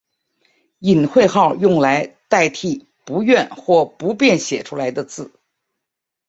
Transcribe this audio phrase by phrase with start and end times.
[0.79, 5.31] 隐讳号用来代替不愿或不便写出来的字。